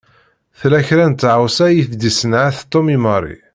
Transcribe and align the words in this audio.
Tella 0.59 0.79
kra 0.87 1.05
n 1.07 1.13
tɣawsa 1.13 1.65
i 1.69 1.81
s-d-isenɛet 1.85 2.57
Tom 2.71 2.87
i 2.95 2.97
Mary. 3.05 3.37